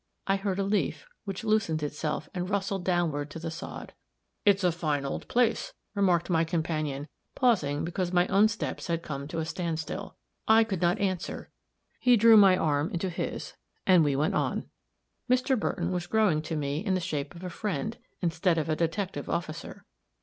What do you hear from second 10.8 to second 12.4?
not answer; he drew